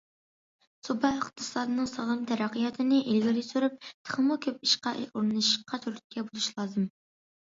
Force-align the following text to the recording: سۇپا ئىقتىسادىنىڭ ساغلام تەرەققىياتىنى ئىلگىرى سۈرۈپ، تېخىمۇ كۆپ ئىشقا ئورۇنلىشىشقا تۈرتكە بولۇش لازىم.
سۇپا 0.85 1.09
ئىقتىسادىنىڭ 1.17 1.89
ساغلام 1.89 2.23
تەرەققىياتىنى 2.31 3.01
ئىلگىرى 3.11 3.43
سۈرۈپ، 3.49 3.77
تېخىمۇ 3.89 4.37
كۆپ 4.45 4.65
ئىشقا 4.69 4.95
ئورۇنلىشىشقا 5.03 5.81
تۈرتكە 5.85 6.25
بولۇش 6.31 6.49
لازىم. 6.57 6.91